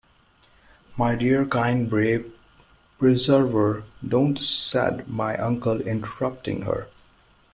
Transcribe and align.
“My 0.97 1.13
dear, 1.13 1.45
kind, 1.45 1.87
brave 1.87 2.33
preserver!” 2.97 3.83
“Don’t,” 4.03 4.39
said 4.39 5.07
my 5.07 5.37
uncle, 5.37 5.79
interrupting 5.79 6.63
her. 6.63 6.87